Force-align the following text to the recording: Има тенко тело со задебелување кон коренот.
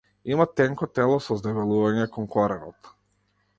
Има 0.35 0.45
тенко 0.59 0.87
тело 0.99 1.19
со 1.27 1.37
задебелување 1.43 2.09
кон 2.19 2.29
коренот. 2.39 2.93